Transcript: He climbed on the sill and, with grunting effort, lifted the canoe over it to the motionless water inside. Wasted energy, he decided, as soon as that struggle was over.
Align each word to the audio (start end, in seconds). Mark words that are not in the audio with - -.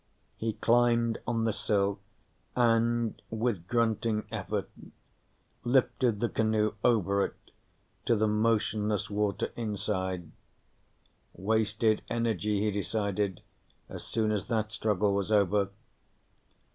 He 0.35 0.53
climbed 0.53 1.19
on 1.27 1.43
the 1.43 1.53
sill 1.53 1.99
and, 2.55 3.21
with 3.29 3.67
grunting 3.67 4.25
effort, 4.31 4.67
lifted 5.63 6.19
the 6.19 6.27
canoe 6.29 6.73
over 6.83 7.23
it 7.23 7.51
to 8.05 8.15
the 8.15 8.27
motionless 8.27 9.11
water 9.11 9.51
inside. 9.55 10.31
Wasted 11.35 12.01
energy, 12.09 12.61
he 12.61 12.71
decided, 12.71 13.43
as 13.89 14.03
soon 14.03 14.31
as 14.31 14.47
that 14.47 14.71
struggle 14.71 15.13
was 15.13 15.31
over. 15.31 15.69